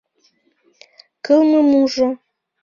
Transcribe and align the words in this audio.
Кылмымужо. 1.25 2.09